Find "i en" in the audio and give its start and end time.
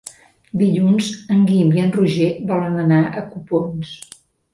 1.77-1.93